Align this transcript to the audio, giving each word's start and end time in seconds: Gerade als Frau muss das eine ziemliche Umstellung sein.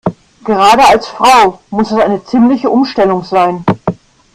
Gerade 0.43 0.83
als 0.87 1.09
Frau 1.09 1.59
muss 1.69 1.89
das 1.89 1.99
eine 1.99 2.25
ziemliche 2.25 2.71
Umstellung 2.71 3.23
sein. 3.23 3.63